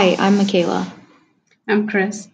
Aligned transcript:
Hi, 0.00 0.16
I'm 0.18 0.38
Michaela. 0.38 0.90
I'm 1.68 1.86
Chris. 1.86 2.26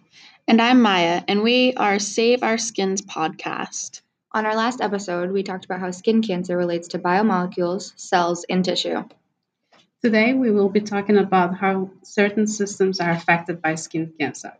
And 0.47 0.61
I'm 0.61 0.81
Maya, 0.81 1.21
and 1.27 1.43
we 1.43 1.73
are 1.73 1.99
Save 1.99 2.41
Our 2.41 2.57
Skins 2.57 3.01
podcast. 3.01 3.99
On 4.31 4.45
our 4.45 4.55
last 4.55 4.79
episode, 4.79 5.33
we 5.33 5.43
talked 5.43 5.65
about 5.65 5.81
how 5.81 5.91
skin 5.91 6.21
cancer 6.21 6.55
relates 6.55 6.87
to 6.87 6.97
biomolecules, 6.97 7.91
cells, 7.99 8.45
and 8.49 8.63
tissue. 8.63 9.03
Today, 10.01 10.33
we 10.33 10.49
will 10.49 10.69
be 10.69 10.79
talking 10.79 11.17
about 11.17 11.57
how 11.57 11.91
certain 12.03 12.47
systems 12.47 13.01
are 13.01 13.11
affected 13.11 13.61
by 13.61 13.75
skin 13.75 14.13
cancer. 14.17 14.53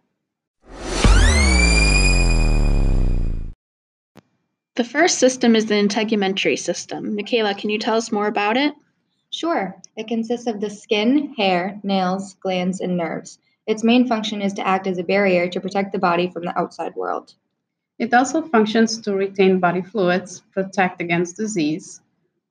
The 4.75 4.83
first 4.83 5.17
system 5.17 5.55
is 5.55 5.67
the 5.67 5.75
integumentary 5.75 6.59
system. 6.59 7.15
Michaela, 7.15 7.55
can 7.55 7.69
you 7.69 7.79
tell 7.79 7.95
us 7.95 8.11
more 8.11 8.27
about 8.27 8.57
it? 8.57 8.73
Sure. 9.37 9.75
It 9.95 10.07
consists 10.07 10.47
of 10.47 10.61
the 10.61 10.69
skin, 10.71 11.35
hair, 11.37 11.79
nails, 11.83 12.33
glands, 12.41 12.81
and 12.81 12.97
nerves. 12.97 13.37
Its 13.67 13.83
main 13.83 14.07
function 14.07 14.41
is 14.41 14.53
to 14.53 14.65
act 14.65 14.87
as 14.87 14.97
a 14.97 15.03
barrier 15.03 15.47
to 15.47 15.61
protect 15.61 15.91
the 15.91 15.99
body 15.99 16.27
from 16.27 16.43
the 16.43 16.57
outside 16.57 16.95
world. 16.95 17.35
It 17.99 18.11
also 18.15 18.41
functions 18.41 18.99
to 19.01 19.13
retain 19.13 19.59
body 19.59 19.83
fluids, 19.83 20.41
protect 20.53 21.01
against 21.01 21.37
disease, 21.37 22.01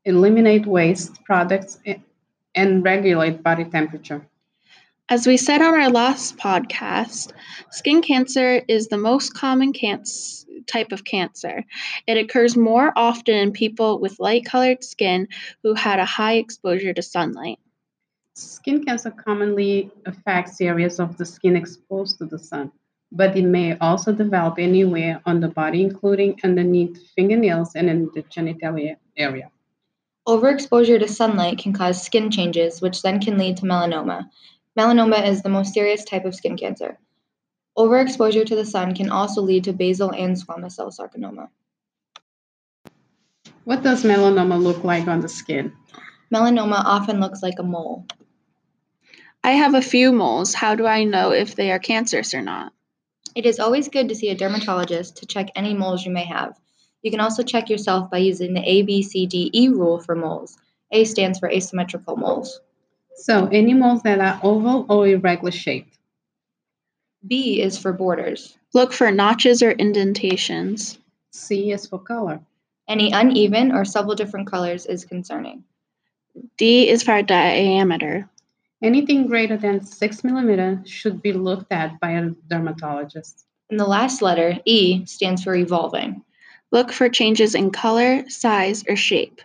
eliminate 0.05 0.65
waste 0.65 1.25
products, 1.25 1.81
and 2.55 2.85
regulate 2.85 3.43
body 3.43 3.65
temperature. 3.65 4.25
As 5.09 5.27
we 5.27 5.39
said 5.39 5.63
on 5.63 5.75
our 5.75 5.91
last 5.91 6.37
podcast, 6.37 7.33
skin 7.73 8.01
cancer 8.01 8.63
is 8.69 8.87
the 8.87 8.97
most 8.97 9.35
common 9.35 9.73
cancer 9.73 10.46
type 10.67 10.93
of 10.93 11.05
cancer. 11.05 11.65
It 12.07 12.17
occurs 12.17 12.57
more 12.57 12.93
often 12.97 13.35
in 13.35 13.53
people 13.53 13.99
with 13.99 14.21
light 14.21 14.45
colored 14.45 14.85
skin 14.85 15.29
who 15.63 15.75
had 15.75 15.99
a 15.99 16.05
high 16.05 16.35
exposure 16.35 16.93
to 16.93 17.03
sunlight. 17.03 17.59
Skin 18.35 18.85
cancer 18.85 19.11
commonly 19.11 19.91
affects 20.05 20.61
areas 20.61 21.01
of 21.01 21.17
the 21.17 21.25
skin 21.25 21.57
exposed 21.57 22.19
to 22.19 22.27
the 22.27 22.39
sun, 22.39 22.71
but 23.11 23.37
it 23.37 23.45
may 23.45 23.79
also 23.79 24.13
develop 24.13 24.59
anywhere 24.59 25.23
on 25.25 25.41
the 25.41 25.49
body, 25.49 25.81
including 25.83 26.39
underneath 26.45 26.99
fingernails 27.15 27.75
and 27.75 27.89
in 27.89 28.11
the 28.15 28.23
genital 28.23 28.77
area. 29.17 29.51
Overexposure 30.29 30.99
to 30.99 31.09
sunlight 31.09 31.59
can 31.59 31.73
cause 31.73 32.03
skin 32.03 32.31
changes, 32.31 32.83
which 32.83 33.01
then 33.01 33.21
can 33.21 33.39
lead 33.39 33.57
to 33.59 33.63
melanoma. 33.63 34.29
Melanoma 34.77 35.27
is 35.27 35.41
the 35.41 35.49
most 35.49 35.73
serious 35.73 36.05
type 36.05 36.25
of 36.25 36.35
skin 36.35 36.57
cancer. 36.57 36.99
Overexposure 37.77 38.47
to 38.47 38.57
the 38.57 38.65
sun 38.65 38.95
can 38.95 39.11
also 39.11 39.43
lead 39.43 39.65
to 39.65 39.73
basal 39.73 40.11
and 40.11 40.37
squamous 40.37 40.73
cell 40.73 40.91
carcinoma. 40.91 41.49
What 43.65 43.83
does 43.83 44.03
melanoma 44.03 44.63
look 44.63 44.83
like 44.83 45.09
on 45.09 45.21
the 45.21 45.29
skin? 45.29 45.73
Melanoma 46.33 46.83
often 46.85 47.21
looks 47.21 47.43
like 47.43 47.59
a 47.59 47.63
mole. 47.63 48.07
I 49.45 49.53
have 49.53 49.75
a 49.75 49.83
few 49.83 50.13
moles. 50.13 50.55
How 50.55 50.75
do 50.75 50.87
I 50.87 51.05
know 51.05 51.33
if 51.33 51.55
they 51.55 51.71
are 51.71 51.79
cancerous 51.79 52.33
or 52.35 52.43
not? 52.43 52.73
It 53.35 53.45
is 53.45 53.61
always 53.61 53.89
good 53.89 54.09
to 54.09 54.15
see 54.15 54.31
a 54.31 54.35
dermatologist 54.35 55.19
to 55.19 55.27
check 55.27 55.51
any 55.55 55.75
moles 55.75 56.05
you 56.05 56.11
may 56.11 56.25
have. 56.25 56.59
You 57.03 57.11
can 57.11 57.21
also 57.21 57.43
check 57.43 57.69
yourself 57.69 58.11
by 58.11 58.19
using 58.19 58.55
the 58.55 58.61
ABCDE 58.61 59.71
rule 59.71 60.01
for 60.01 60.15
moles. 60.15 60.57
A 60.91 61.05
stands 61.05 61.39
for 61.39 61.51
asymmetrical 61.51 62.17
moles. 62.17 62.61
So, 63.17 63.47
any 63.53 63.75
moles 63.75 64.03
that 64.03 64.21
are 64.21 64.41
oval 64.43 64.87
or 64.89 65.07
irregular 65.07 65.51
shaped. 65.51 65.96
B 67.27 67.61
is 67.61 67.79
for 67.79 67.93
borders. 67.93 68.57
Look 68.75 68.93
for 68.93 69.11
notches 69.11 69.63
or 69.63 69.71
indentations. 69.73 70.99
C 71.33 71.73
is 71.73 71.87
for 71.87 71.99
color. 71.99 72.41
Any 72.89 73.11
uneven 73.11 73.73
or 73.73 73.85
several 73.85 74.15
different 74.15 74.47
colors 74.47 74.87
is 74.87 75.05
concerning. 75.05 75.65
D 76.57 76.89
is 76.89 77.03
for 77.03 77.23
diameter. 77.23 78.29
Anything 78.83 79.27
greater 79.27 79.57
than 79.57 79.85
6 79.85 80.25
millimeter 80.25 80.83
should 80.85 81.23
be 81.23 81.33
looked 81.33 81.73
at 81.73 81.99
by 81.99 82.11
a 82.13 82.31
dermatologist. 82.49 83.47
And 83.71 83.81
the 83.81 83.87
last 83.87 84.23
letter, 84.23 84.59
E, 84.65 85.05
stands 85.07 85.43
for 85.43 85.55
evolving. 85.55 86.23
Look 86.71 86.93
for 86.93 87.09
changes 87.09 87.55
in 87.55 87.71
color, 87.71 88.29
size, 88.29 88.85
or 88.89 88.97
shape. 88.97 89.41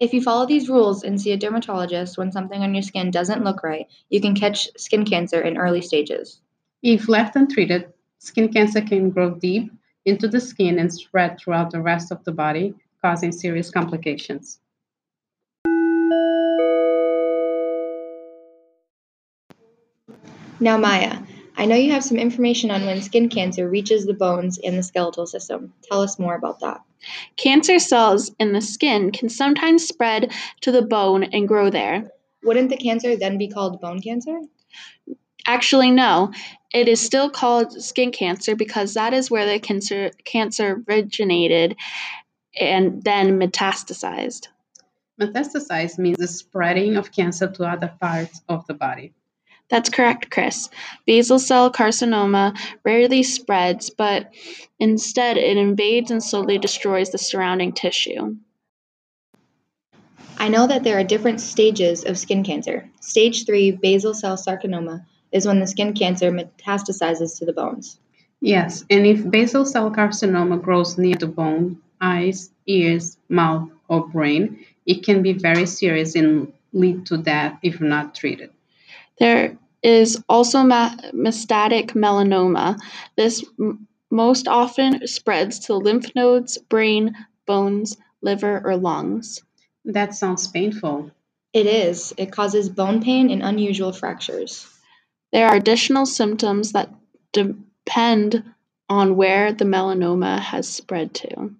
If 0.00 0.12
you 0.12 0.22
follow 0.22 0.46
these 0.46 0.68
rules 0.68 1.04
and 1.04 1.20
see 1.20 1.32
a 1.32 1.36
dermatologist 1.36 2.18
when 2.18 2.32
something 2.32 2.62
on 2.62 2.74
your 2.74 2.82
skin 2.82 3.10
doesn't 3.10 3.44
look 3.44 3.62
right, 3.62 3.86
you 4.08 4.20
can 4.20 4.34
catch 4.34 4.68
skin 4.76 5.04
cancer 5.04 5.40
in 5.40 5.56
early 5.56 5.82
stages. 5.82 6.40
If 6.84 7.08
left 7.08 7.34
untreated, 7.34 7.94
skin 8.18 8.52
cancer 8.52 8.82
can 8.82 9.08
grow 9.08 9.30
deep 9.36 9.72
into 10.04 10.28
the 10.28 10.38
skin 10.38 10.78
and 10.78 10.92
spread 10.92 11.38
throughout 11.38 11.70
the 11.70 11.80
rest 11.80 12.12
of 12.12 12.22
the 12.24 12.32
body, 12.32 12.74
causing 13.00 13.32
serious 13.32 13.70
complications. 13.70 14.60
Now, 20.60 20.76
Maya, 20.76 21.20
I 21.56 21.64
know 21.64 21.74
you 21.74 21.90
have 21.90 22.04
some 22.04 22.18
information 22.18 22.70
on 22.70 22.84
when 22.84 23.00
skin 23.00 23.30
cancer 23.30 23.66
reaches 23.66 24.04
the 24.04 24.12
bones 24.12 24.58
and 24.62 24.76
the 24.76 24.82
skeletal 24.82 25.26
system. 25.26 25.72
Tell 25.90 26.02
us 26.02 26.18
more 26.18 26.34
about 26.34 26.60
that. 26.60 26.82
Cancer 27.38 27.78
cells 27.78 28.30
in 28.38 28.52
the 28.52 28.60
skin 28.60 29.10
can 29.10 29.30
sometimes 29.30 29.88
spread 29.88 30.34
to 30.60 30.70
the 30.70 30.82
bone 30.82 31.22
and 31.22 31.48
grow 31.48 31.70
there. 31.70 32.10
Wouldn't 32.42 32.68
the 32.68 32.76
cancer 32.76 33.16
then 33.16 33.38
be 33.38 33.48
called 33.48 33.80
bone 33.80 34.02
cancer? 34.02 34.38
Actually, 35.46 35.90
no. 35.90 36.32
It 36.72 36.88
is 36.88 37.00
still 37.00 37.30
called 37.30 37.72
skin 37.82 38.10
cancer 38.10 38.56
because 38.56 38.94
that 38.94 39.14
is 39.14 39.30
where 39.30 39.46
the 39.46 39.60
cancer, 39.60 40.10
cancer 40.24 40.82
originated 40.88 41.76
and 42.58 43.02
then 43.02 43.38
metastasized. 43.38 44.48
Metastasized 45.20 45.98
means 45.98 46.18
the 46.18 46.26
spreading 46.26 46.96
of 46.96 47.12
cancer 47.12 47.46
to 47.46 47.64
other 47.64 47.92
parts 48.00 48.40
of 48.48 48.66
the 48.66 48.74
body. 48.74 49.12
That's 49.70 49.88
correct, 49.88 50.30
Chris. 50.30 50.68
Basal 51.06 51.38
cell 51.38 51.72
carcinoma 51.72 52.58
rarely 52.84 53.22
spreads, 53.22 53.90
but 53.90 54.32
instead 54.78 55.36
it 55.36 55.56
invades 55.56 56.10
and 56.10 56.22
slowly 56.22 56.58
destroys 56.58 57.10
the 57.10 57.18
surrounding 57.18 57.72
tissue. 57.72 58.36
I 60.36 60.48
know 60.48 60.66
that 60.66 60.82
there 60.82 60.98
are 60.98 61.04
different 61.04 61.40
stages 61.40 62.04
of 62.04 62.18
skin 62.18 62.42
cancer. 62.42 62.90
Stage 63.00 63.46
3, 63.46 63.70
basal 63.72 64.14
cell 64.14 64.36
carcinoma, 64.36 65.06
is 65.34 65.46
when 65.46 65.60
the 65.60 65.66
skin 65.66 65.92
cancer 65.92 66.30
metastasizes 66.30 67.38
to 67.38 67.44
the 67.44 67.52
bones. 67.52 67.98
Yes, 68.40 68.84
and 68.88 69.04
if 69.06 69.28
basal 69.28 69.66
cell 69.66 69.90
carcinoma 69.90 70.62
grows 70.62 70.96
near 70.96 71.16
the 71.16 71.26
bone, 71.26 71.82
eyes, 72.00 72.50
ears, 72.66 73.18
mouth, 73.28 73.68
or 73.88 74.06
brain, 74.08 74.64
it 74.86 75.04
can 75.04 75.22
be 75.22 75.32
very 75.32 75.66
serious 75.66 76.14
and 76.14 76.52
lead 76.72 77.06
to 77.06 77.18
death 77.18 77.58
if 77.62 77.80
not 77.80 78.14
treated. 78.14 78.50
There 79.18 79.58
is 79.82 80.22
also 80.28 80.62
ma- 80.62 80.94
metastatic 81.12 81.92
melanoma. 81.92 82.78
This 83.16 83.44
m- 83.58 83.88
most 84.10 84.46
often 84.46 85.06
spreads 85.06 85.58
to 85.66 85.74
lymph 85.74 86.14
nodes, 86.14 86.58
brain, 86.58 87.16
bones, 87.46 87.96
liver, 88.22 88.62
or 88.64 88.76
lungs. 88.76 89.42
That 89.84 90.14
sounds 90.14 90.46
painful. 90.48 91.10
It 91.52 91.66
is. 91.66 92.14
It 92.16 92.32
causes 92.32 92.68
bone 92.68 93.02
pain 93.02 93.30
and 93.30 93.42
unusual 93.42 93.92
fractures. 93.92 94.66
There 95.34 95.48
are 95.48 95.56
additional 95.56 96.06
symptoms 96.06 96.70
that 96.72 96.94
depend 97.32 98.44
on 98.88 99.16
where 99.16 99.52
the 99.52 99.64
melanoma 99.64 100.38
has 100.38 100.68
spread 100.68 101.12
to. 101.14 101.50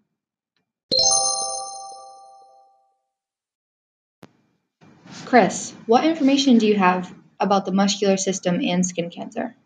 Chris, 5.25 5.75
what 5.87 6.05
information 6.05 6.59
do 6.59 6.69
you 6.69 6.77
have 6.77 7.13
about 7.41 7.67
the 7.67 7.73
muscular 7.73 8.17
system 8.17 8.61
and 8.63 8.87
skin 8.87 9.11
cancer? 9.11 9.57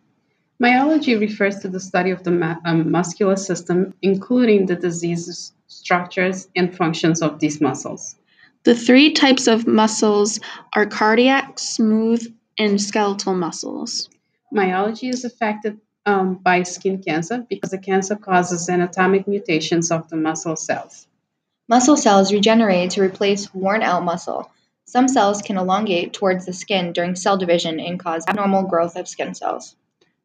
Myology 0.59 1.21
refers 1.21 1.59
to 1.59 1.69
the 1.69 1.79
study 1.79 2.11
of 2.11 2.23
the 2.25 2.31
ma- 2.31 2.57
um, 2.65 2.91
muscular 2.91 3.37
system, 3.37 3.93
including 4.01 4.65
the 4.65 4.77
diseases, 4.77 5.53
structures, 5.67 6.49
and 6.57 6.75
functions 6.75 7.21
of 7.21 7.41
these 7.41 7.61
muscles. 7.61 8.17
The 8.65 8.75
three 8.75 9.13
types 9.13 9.49
of 9.49 9.67
muscles 9.67 10.41
are 10.73 10.87
cardiac, 10.87 11.59
smooth, 11.59 12.27
and 12.59 12.81
skeletal 12.81 13.35
muscles. 13.35 14.09
Myology 14.53 15.11
is 15.11 15.25
affected 15.25 15.81
um, 16.07 16.35
by 16.37 16.63
skin 16.63 17.03
cancer 17.03 17.45
because 17.49 17.71
the 17.71 17.79
cancer 17.79 18.17
causes 18.17 18.69
anatomic 18.69 19.29
mutations 19.29 19.91
of 19.91 20.09
the 20.09 20.17
muscle 20.17 20.57
cells. 20.57 21.07
Muscle 21.69 21.97
cells 21.97 22.33
regenerate 22.33 22.93
to 22.93 23.03
replace 23.03 23.53
worn 23.53 23.83
out 23.83 24.03
muscle. 24.03 24.51
Some 24.87 25.07
cells 25.07 25.43
can 25.43 25.59
elongate 25.59 26.15
towards 26.15 26.47
the 26.47 26.55
skin 26.55 26.95
during 26.95 27.15
cell 27.15 27.37
division 27.37 27.79
and 27.79 28.01
cause 28.01 28.25
abnormal 28.27 28.63
growth 28.63 28.97
of 28.97 29.07
skin 29.07 29.35
cells. 29.35 29.77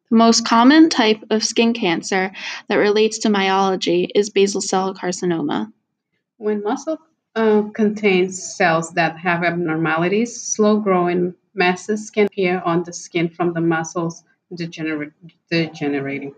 The 0.09 0.15
most 0.15 0.45
common 0.45 0.89
type 0.89 1.21
of 1.31 1.43
skin 1.43 1.73
cancer 1.73 2.31
that 2.69 2.75
relates 2.75 3.19
to 3.19 3.29
myology 3.29 4.07
is 4.15 4.29
basal 4.29 4.61
cell 4.61 4.93
carcinoma. 4.93 5.73
When 6.37 6.63
muscle 6.63 6.97
uh, 7.35 7.63
contains 7.73 8.55
cells 8.55 8.91
that 8.93 9.17
have 9.17 9.43
abnormalities, 9.43 10.41
slow 10.41 10.79
growing 10.79 11.35
masses 11.53 12.09
can 12.09 12.25
appear 12.25 12.61
on 12.65 12.83
the 12.83 12.93
skin 12.93 13.29
from 13.29 13.53
the 13.53 13.61
muscles 13.61 14.23
degenerate, 14.55 15.13
degenerating. 15.49 16.33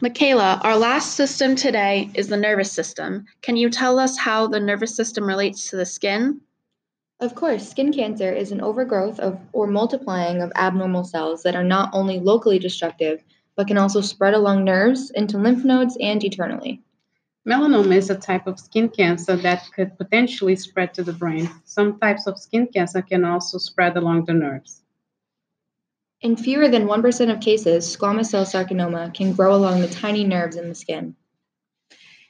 Michaela, 0.00 0.60
our 0.64 0.76
last 0.76 1.14
system 1.14 1.54
today 1.54 2.10
is 2.14 2.26
the 2.26 2.36
nervous 2.36 2.72
system. 2.72 3.24
Can 3.40 3.56
you 3.56 3.70
tell 3.70 4.00
us 4.00 4.18
how 4.18 4.48
the 4.48 4.58
nervous 4.58 4.96
system 4.96 5.24
relates 5.24 5.70
to 5.70 5.76
the 5.76 5.86
skin? 5.86 6.40
Of 7.20 7.36
course, 7.36 7.70
skin 7.70 7.92
cancer 7.92 8.32
is 8.32 8.50
an 8.50 8.60
overgrowth 8.60 9.20
of 9.20 9.38
or 9.52 9.68
multiplying 9.68 10.42
of 10.42 10.50
abnormal 10.56 11.04
cells 11.04 11.44
that 11.44 11.54
are 11.54 11.62
not 11.62 11.90
only 11.92 12.18
locally 12.18 12.58
destructive, 12.58 13.22
but 13.54 13.68
can 13.68 13.78
also 13.78 14.00
spread 14.00 14.34
along 14.34 14.64
nerves, 14.64 15.10
into 15.10 15.38
lymph 15.38 15.64
nodes, 15.64 15.96
and 16.00 16.24
eternally. 16.24 16.82
Melanoma 17.48 17.96
is 17.96 18.08
a 18.08 18.14
type 18.14 18.46
of 18.46 18.60
skin 18.60 18.88
cancer 18.88 19.34
that 19.34 19.68
could 19.74 19.98
potentially 19.98 20.54
spread 20.54 20.94
to 20.94 21.02
the 21.02 21.12
brain. 21.12 21.50
Some 21.64 21.98
types 21.98 22.28
of 22.28 22.38
skin 22.38 22.68
cancer 22.68 23.02
can 23.02 23.24
also 23.24 23.58
spread 23.58 23.96
along 23.96 24.26
the 24.26 24.34
nerves. 24.34 24.82
In 26.20 26.36
fewer 26.36 26.68
than 26.68 26.86
1% 26.86 27.32
of 27.32 27.40
cases, 27.40 27.96
squamous 27.96 28.26
cell 28.26 28.46
carcinoma 28.46 29.12
can 29.12 29.32
grow 29.32 29.56
along 29.56 29.80
the 29.80 29.88
tiny 29.88 30.22
nerves 30.22 30.54
in 30.54 30.68
the 30.68 30.74
skin. 30.74 31.16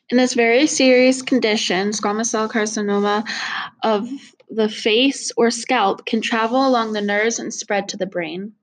In 0.09 0.17
this 0.17 0.33
very 0.33 0.67
serious 0.67 1.21
condition, 1.21 1.91
squamous 1.91 2.27
cell 2.27 2.49
carcinoma 2.49 3.29
of 3.83 4.09
the 4.49 4.71
face 4.71 5.31
or 5.37 5.51
scalp 5.51 6.07
can 6.07 6.23
travel 6.23 6.67
along 6.67 6.95
the 6.95 7.03
nerves 7.03 7.39
and 7.39 7.53
spread 7.53 7.89
to 7.91 7.99
the 7.99 8.07
brain. 8.07 8.55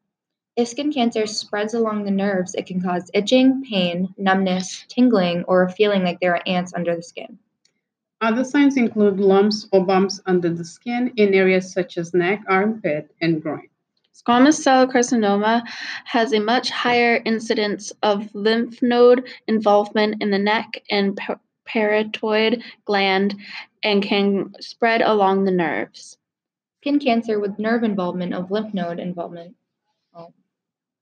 If 0.60 0.68
skin 0.68 0.92
cancer 0.92 1.26
spreads 1.26 1.74
along 1.74 2.04
the 2.04 2.12
nerves, 2.12 2.54
it 2.54 2.66
can 2.66 2.82
cause 2.82 3.10
itching, 3.14 3.64
pain, 3.64 4.14
numbness, 4.18 4.84
tingling, 4.90 5.46
or 5.46 5.64
a 5.64 5.72
feeling 5.72 6.04
like 6.04 6.20
there 6.20 6.36
are 6.36 6.44
ants 6.46 6.74
under 6.74 6.98
the 6.98 7.02
skin. 7.02 7.40
Other 8.20 8.44
signs 8.44 8.76
include 8.76 9.22
lumps 9.22 9.70
or 9.72 9.86
bumps 9.86 10.20
under 10.26 10.50
the 10.50 10.66
skin 10.66 11.14
in 11.16 11.34
areas 11.34 11.72
such 11.72 11.98
as 11.98 12.14
neck, 12.14 12.44
armpit, 12.46 13.10
and 13.22 13.42
groin. 13.42 13.70
Squamous 14.14 14.56
cell 14.56 14.86
carcinoma 14.86 15.66
has 16.04 16.34
a 16.34 16.42
much 16.42 16.72
higher 16.72 17.22
incidence 17.24 17.94
of 18.04 18.36
lymph 18.36 18.82
node 18.82 19.30
involvement 19.48 20.22
in 20.22 20.30
the 20.30 20.38
neck 20.38 20.84
and 20.92 21.18
parotid 21.66 22.62
gland 22.84 23.34
and 23.82 24.04
can 24.04 24.54
spread 24.60 25.02
along 25.02 25.46
the 25.46 25.52
nerves. 25.52 26.18
Skin 26.82 27.00
cancer 27.00 27.40
with 27.40 27.58
nerve 27.58 27.86
involvement 27.86 28.34
of 28.34 28.52
lymph 28.52 28.74
node 28.74 29.00
involvement 29.00 29.56
oh, 30.14 30.34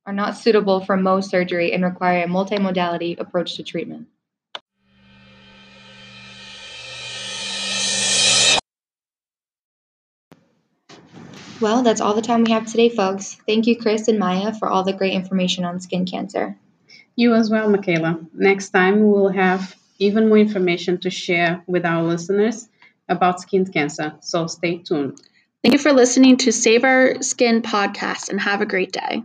are 0.08 0.14
not 0.14 0.38
suitable 0.38 0.80
for 0.80 0.98
Mohs 0.98 1.26
surgery 1.26 1.74
and 1.74 1.84
require 1.84 2.24
a 2.24 2.28
multimodality 2.28 3.20
approach 3.20 3.56
to 3.58 3.64
treatment. 3.64 4.08
Well, 11.60 11.84
that's 11.84 12.00
all 12.00 12.14
the 12.14 12.22
time 12.22 12.44
we 12.44 12.52
have 12.52 12.68
today, 12.68 12.88
folks. 12.88 13.36
Thank 13.46 13.68
you, 13.68 13.76
Chris 13.76 14.08
and 14.08 14.18
Maya, 14.18 14.54
for 14.54 14.70
all 14.70 14.84
the 14.84 14.94
great 14.94 15.14
information 15.14 15.66
on 15.66 15.82
skin 15.82 16.06
cancer. 16.06 16.56
You 17.16 17.34
as 17.34 17.50
well, 17.50 17.70
Michaela. 17.70 18.20
Next 18.34 18.70
time, 18.70 19.00
we 19.00 19.10
will 19.10 19.30
have 19.30 19.76
even 20.00 20.30
more 20.30 20.38
information 20.38 21.00
to 21.00 21.10
share 21.10 21.64
with 21.68 21.84
our 21.84 22.04
listeners 22.04 22.70
about 23.10 23.42
skin 23.42 23.66
cancer, 23.66 24.14
so 24.22 24.48
stay 24.48 24.78
tuned. 24.78 25.20
Thank 25.64 25.74
you 25.74 25.80
for 25.80 25.92
listening 25.92 26.38
to 26.38 26.52
Save 26.52 26.84
Our 26.84 27.22
Skin 27.24 27.62
podcast 27.62 28.30
and 28.30 28.40
have 28.40 28.62
a 28.62 28.66
great 28.66 28.92
day. 28.94 29.24